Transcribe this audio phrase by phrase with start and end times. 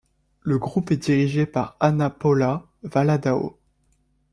[0.41, 3.55] Le groupe est dirigé par Ana Paula Valadão.